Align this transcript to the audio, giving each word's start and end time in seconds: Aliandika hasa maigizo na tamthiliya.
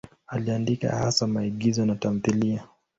Aliandika 0.27 0.89
hasa 0.89 1.27
maigizo 1.27 1.85
na 1.85 1.95
tamthiliya. 1.95 2.63